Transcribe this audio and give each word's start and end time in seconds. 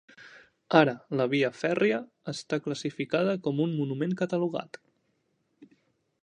Ara 0.77 0.93
la 1.19 1.27
via 1.33 1.51
fèrria 1.57 1.99
està 2.33 2.59
classificada 2.69 3.37
com 3.49 3.61
un 3.67 3.77
monument 3.83 4.17
catalogat. 4.23 4.81